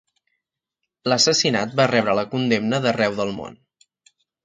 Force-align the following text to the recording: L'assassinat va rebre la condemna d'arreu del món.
L'assassinat 1.13 1.77
va 1.81 1.89
rebre 1.93 2.17
la 2.23 2.27
condemna 2.35 2.83
d'arreu 2.87 3.19
del 3.23 3.39
món. 3.41 3.65